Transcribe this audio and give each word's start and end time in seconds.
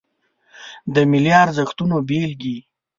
د 0.93 0.95
ملي 1.11 1.31
ارزښتونو 1.43 1.95
بیلګې 2.07 2.57